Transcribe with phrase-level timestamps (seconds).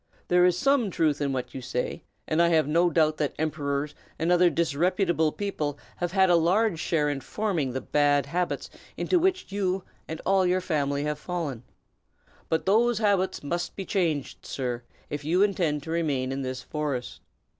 [0.29, 3.93] There is some truth in what you say, and I have no doubt that emperors
[4.17, 9.19] and other disreputable people have had a large share in forming the bad habits into
[9.19, 11.61] which you and all your family have fallen.
[12.49, 17.21] But those habits must be changed, sir, if you intend to remain in this forest.